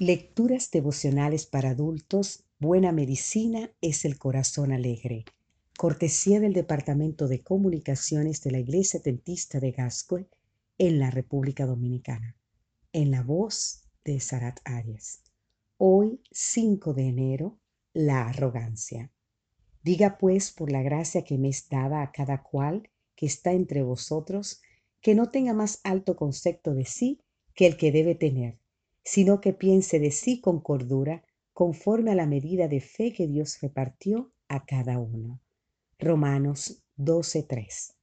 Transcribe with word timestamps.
Lecturas 0.00 0.70
devocionales 0.70 1.46
para 1.46 1.70
adultos. 1.70 2.44
Buena 2.60 2.92
medicina 2.92 3.72
es 3.80 4.04
el 4.04 4.16
corazón 4.16 4.70
alegre. 4.70 5.24
Cortesía 5.76 6.38
del 6.38 6.52
Departamento 6.52 7.26
de 7.26 7.42
Comunicaciones 7.42 8.40
de 8.44 8.52
la 8.52 8.60
Iglesia 8.60 9.02
Tentista 9.02 9.58
de 9.58 9.72
Gascoy 9.72 10.28
en 10.78 11.00
la 11.00 11.10
República 11.10 11.66
Dominicana. 11.66 12.36
En 12.92 13.10
la 13.10 13.24
voz 13.24 13.88
de 14.04 14.20
Sarat 14.20 14.60
Arias. 14.64 15.24
Hoy, 15.78 16.20
5 16.30 16.94
de 16.94 17.08
enero, 17.08 17.58
la 17.92 18.28
arrogancia. 18.28 19.10
Diga 19.82 20.16
pues 20.16 20.52
por 20.52 20.70
la 20.70 20.82
gracia 20.82 21.24
que 21.24 21.38
me 21.38 21.48
es 21.48 21.68
dada 21.68 22.02
a 22.02 22.12
cada 22.12 22.44
cual 22.44 22.88
que 23.16 23.26
está 23.26 23.50
entre 23.50 23.82
vosotros, 23.82 24.62
que 25.00 25.16
no 25.16 25.32
tenga 25.32 25.54
más 25.54 25.80
alto 25.82 26.14
concepto 26.14 26.72
de 26.72 26.84
sí 26.84 27.20
que 27.52 27.66
el 27.66 27.76
que 27.76 27.90
debe 27.90 28.14
tener, 28.14 28.60
sino 29.10 29.40
que 29.40 29.54
piense 29.54 29.98
de 29.98 30.10
sí 30.10 30.38
con 30.38 30.60
cordura, 30.60 31.24
conforme 31.54 32.10
a 32.10 32.14
la 32.14 32.26
medida 32.26 32.68
de 32.68 32.82
fe 32.82 33.14
que 33.14 33.26
Dios 33.26 33.58
repartió 33.62 34.34
a 34.48 34.66
cada 34.66 34.98
uno. 34.98 35.40
Romanos 35.98 36.82
12:3. 36.98 37.94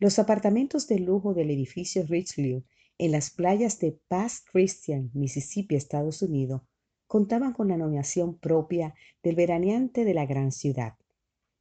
Los 0.00 0.18
apartamentos 0.18 0.88
de 0.88 0.98
lujo 0.98 1.34
del 1.34 1.52
edificio 1.52 2.02
Richelieu 2.08 2.64
en 2.98 3.12
las 3.12 3.30
playas 3.30 3.78
de 3.78 3.96
Pass 4.08 4.42
Christian, 4.50 5.12
Mississippi, 5.14 5.76
Estados 5.76 6.20
Unidos, 6.20 6.62
contaban 7.06 7.52
con 7.52 7.68
la 7.68 7.76
nominación 7.76 8.36
propia 8.36 8.92
del 9.22 9.36
veraneante 9.36 10.04
de 10.04 10.14
la 10.14 10.26
gran 10.26 10.50
ciudad. 10.50 10.94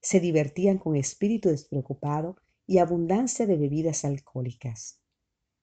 Se 0.01 0.19
divertían 0.19 0.79
con 0.79 0.95
espíritu 0.95 1.49
despreocupado 1.49 2.37
y 2.65 2.79
abundancia 2.79 3.45
de 3.45 3.55
bebidas 3.55 4.03
alcohólicas. 4.03 5.02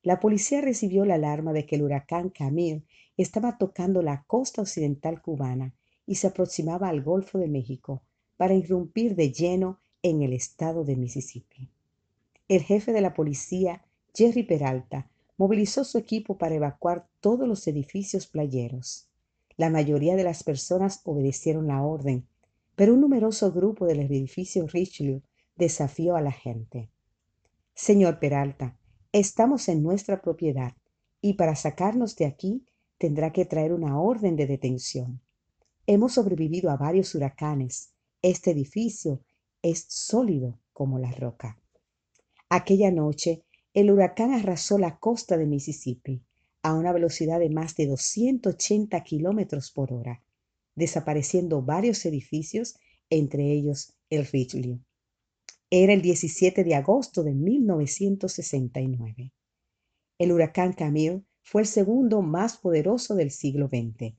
La 0.02 0.18
policía 0.18 0.60
recibió 0.60 1.04
la 1.04 1.14
alarma 1.14 1.52
de 1.52 1.66
que 1.66 1.76
el 1.76 1.82
huracán 1.82 2.30
Camille 2.30 2.84
estaba 3.16 3.58
tocando 3.58 4.00
la 4.02 4.24
costa 4.26 4.62
occidental 4.62 5.20
cubana 5.20 5.74
y 6.06 6.14
se 6.14 6.28
aproximaba 6.28 6.88
al 6.88 7.02
Golfo 7.02 7.38
de 7.38 7.48
México 7.48 8.02
para 8.36 8.54
irrumpir 8.54 9.14
de 9.14 9.30
lleno 9.30 9.78
en 10.02 10.22
el 10.22 10.32
estado 10.32 10.84
de 10.84 10.96
Mississippi. 10.96 11.68
El 12.48 12.62
jefe 12.62 12.92
de 12.92 13.02
la 13.02 13.12
policía, 13.12 13.84
Jerry 14.14 14.42
Peralta, 14.42 15.10
movilizó 15.36 15.84
su 15.84 15.98
equipo 15.98 16.38
para 16.38 16.54
evacuar 16.54 17.06
todos 17.20 17.46
los 17.46 17.66
edificios 17.68 18.26
playeros. 18.26 19.08
La 19.56 19.68
mayoría 19.68 20.16
de 20.16 20.24
las 20.24 20.42
personas 20.42 21.02
obedecieron 21.04 21.66
la 21.66 21.82
orden, 21.82 22.26
pero 22.74 22.94
un 22.94 23.02
numeroso 23.02 23.52
grupo 23.52 23.84
del 23.84 24.00
edificio 24.00 24.66
Richelieu 24.66 25.20
desafió 25.56 26.16
a 26.16 26.22
la 26.22 26.32
gente. 26.32 26.90
Señor 27.74 28.18
Peralta, 28.18 28.78
estamos 29.12 29.68
en 29.68 29.82
nuestra 29.82 30.22
propiedad 30.22 30.74
y 31.20 31.34
para 31.34 31.56
sacarnos 31.56 32.16
de 32.16 32.26
aquí 32.26 32.64
tendrá 32.98 33.32
que 33.32 33.44
traer 33.44 33.72
una 33.72 34.00
orden 34.00 34.36
de 34.36 34.46
detención. 34.46 35.20
Hemos 35.86 36.14
sobrevivido 36.14 36.70
a 36.70 36.76
varios 36.76 37.14
huracanes. 37.14 37.92
Este 38.22 38.52
edificio 38.52 39.22
es 39.62 39.86
sólido 39.88 40.58
como 40.72 40.98
la 40.98 41.10
roca. 41.10 41.58
Aquella 42.48 42.90
noche, 42.90 43.42
el 43.74 43.90
huracán 43.90 44.32
arrasó 44.32 44.78
la 44.78 44.98
costa 44.98 45.36
de 45.36 45.46
Mississippi 45.46 46.22
a 46.62 46.74
una 46.74 46.92
velocidad 46.92 47.40
de 47.40 47.50
más 47.50 47.74
de 47.76 47.86
280 47.86 49.02
kilómetros 49.02 49.70
por 49.70 49.92
hora, 49.92 50.22
desapareciendo 50.74 51.62
varios 51.62 52.04
edificios, 52.04 52.76
entre 53.08 53.50
ellos 53.50 53.94
el 54.10 54.26
Richelieu. 54.26 54.80
Era 55.72 55.92
el 55.92 56.02
17 56.02 56.64
de 56.64 56.74
agosto 56.74 57.22
de 57.22 57.32
1969. 57.32 59.32
El 60.18 60.32
huracán 60.32 60.72
Camille 60.72 61.22
fue 61.42 61.62
el 61.62 61.68
segundo 61.68 62.22
más 62.22 62.56
poderoso 62.56 63.14
del 63.14 63.30
siglo 63.30 63.68
XX, 63.68 64.16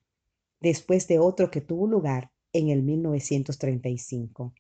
después 0.61 1.09
de 1.09 1.19
otro 1.19 1.52
que 1.52 1.59
tuvo 1.59 1.88
lugar 1.88 2.31
en 2.53 2.69
el 2.69 2.83
1935. 2.83 4.53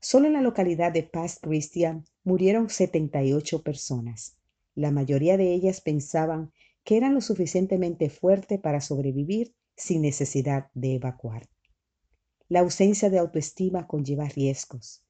Solo 0.00 0.28
en 0.28 0.32
la 0.32 0.40
localidad 0.40 0.92
de 0.92 1.02
Pass 1.02 1.40
Christian 1.42 2.06
murieron 2.24 2.70
78 2.70 3.62
personas. 3.62 4.38
La 4.74 4.90
mayoría 4.90 5.36
de 5.36 5.52
ellas 5.52 5.82
pensaban 5.82 6.54
que 6.84 6.96
eran 6.96 7.12
lo 7.12 7.20
suficientemente 7.20 8.08
fuerte 8.08 8.58
para 8.58 8.80
sobrevivir 8.80 9.54
sin 9.76 10.00
necesidad 10.00 10.70
de 10.72 10.94
evacuar. 10.94 11.50
La 12.48 12.60
ausencia 12.60 13.10
de 13.10 13.18
autoestima 13.18 13.86
conlleva 13.86 14.24
riesgos 14.24 15.02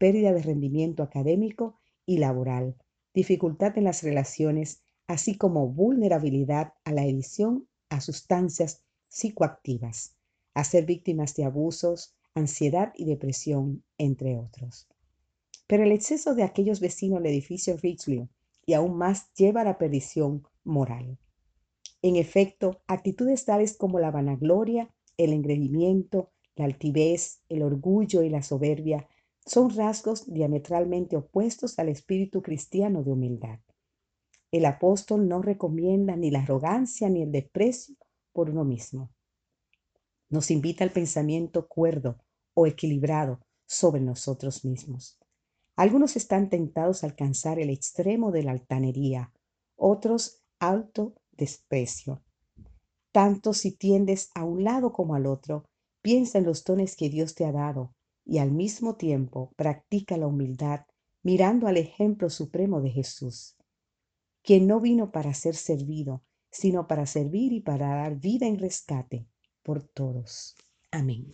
pérdida 0.00 0.32
de 0.32 0.40
rendimiento 0.40 1.02
académico 1.02 1.78
y 2.06 2.16
laboral, 2.16 2.74
dificultad 3.12 3.76
en 3.76 3.84
las 3.84 4.02
relaciones, 4.02 4.82
así 5.06 5.36
como 5.36 5.68
vulnerabilidad 5.68 6.72
a 6.84 6.92
la 6.92 7.04
edición 7.04 7.68
a 7.90 8.00
sustancias 8.00 8.82
psicoactivas, 9.08 10.16
a 10.54 10.64
ser 10.64 10.86
víctimas 10.86 11.34
de 11.34 11.44
abusos, 11.44 12.14
ansiedad 12.34 12.94
y 12.96 13.04
depresión, 13.04 13.84
entre 13.98 14.38
otros. 14.38 14.88
Pero 15.66 15.84
el 15.84 15.92
exceso 15.92 16.34
de 16.34 16.44
aquellos 16.44 16.80
vecinos 16.80 17.22
del 17.22 17.32
edificio 17.32 17.76
Richelieu 17.76 18.28
y 18.64 18.72
aún 18.72 18.96
más 18.96 19.30
lleva 19.34 19.60
a 19.60 19.64
la 19.64 19.76
perdición 19.76 20.44
moral. 20.64 21.18
En 22.00 22.16
efecto, 22.16 22.80
actitudes 22.86 23.44
tales 23.44 23.76
como 23.76 24.00
la 24.00 24.10
vanagloria, 24.10 24.88
el 25.18 25.34
engreimiento, 25.34 26.30
la 26.56 26.64
altivez, 26.64 27.42
el 27.50 27.62
orgullo 27.62 28.22
y 28.22 28.30
la 28.30 28.42
soberbia 28.42 29.06
son 29.50 29.70
rasgos 29.70 30.32
diametralmente 30.32 31.16
opuestos 31.16 31.80
al 31.80 31.88
espíritu 31.88 32.40
cristiano 32.40 33.02
de 33.02 33.10
humildad. 33.10 33.58
El 34.52 34.64
apóstol 34.64 35.26
no 35.26 35.42
recomienda 35.42 36.14
ni 36.14 36.30
la 36.30 36.42
arrogancia 36.42 37.08
ni 37.08 37.22
el 37.22 37.32
desprecio 37.32 37.96
por 38.32 38.48
uno 38.48 38.64
mismo. 38.64 39.10
Nos 40.28 40.52
invita 40.52 40.84
al 40.84 40.92
pensamiento 40.92 41.66
cuerdo 41.66 42.20
o 42.54 42.68
equilibrado 42.68 43.40
sobre 43.66 44.00
nosotros 44.00 44.64
mismos. 44.64 45.18
Algunos 45.74 46.14
están 46.14 46.48
tentados 46.48 47.02
a 47.02 47.08
alcanzar 47.08 47.58
el 47.58 47.70
extremo 47.70 48.30
de 48.30 48.44
la 48.44 48.52
altanería, 48.52 49.32
otros 49.74 50.44
alto 50.60 51.16
desprecio. 51.32 52.22
Tanto 53.10 53.52
si 53.52 53.72
tiendes 53.72 54.30
a 54.36 54.44
un 54.44 54.62
lado 54.62 54.92
como 54.92 55.16
al 55.16 55.26
otro, 55.26 55.64
piensa 56.02 56.38
en 56.38 56.44
los 56.44 56.62
dones 56.62 56.94
que 56.94 57.08
Dios 57.08 57.34
te 57.34 57.44
ha 57.44 57.50
dado 57.50 57.96
y 58.30 58.38
al 58.38 58.52
mismo 58.52 58.94
tiempo 58.94 59.52
practica 59.56 60.16
la 60.16 60.28
humildad 60.28 60.86
mirando 61.20 61.66
al 61.66 61.76
ejemplo 61.76 62.30
supremo 62.30 62.80
de 62.80 62.90
Jesús, 62.90 63.56
quien 64.40 64.68
no 64.68 64.80
vino 64.80 65.10
para 65.10 65.34
ser 65.34 65.56
servido, 65.56 66.22
sino 66.48 66.86
para 66.86 67.06
servir 67.06 67.52
y 67.52 67.60
para 67.60 67.88
dar 67.88 68.20
vida 68.20 68.46
en 68.46 68.60
rescate 68.60 69.26
por 69.64 69.82
todos. 69.82 70.54
Amén. 70.92 71.32